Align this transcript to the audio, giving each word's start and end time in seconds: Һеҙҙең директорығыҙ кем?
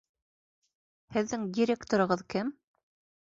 Һеҙҙең 1.17 1.45
директорығыҙ 1.57 2.25
кем? 2.35 2.51